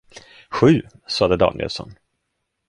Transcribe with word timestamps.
Sju, 0.49 0.81
sade 1.07 1.37
Danielsson. 1.37 1.95